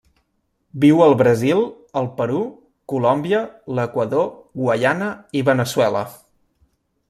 Viu 0.85 1.01
al 1.07 1.11
Brasil, 1.19 1.61
el 2.01 2.09
Perú, 2.21 2.41
Colòmbia, 2.95 3.43
l'Equador, 3.81 4.27
Guaiana 4.65 5.15
i 5.43 5.49
Veneçuela. 5.55 6.05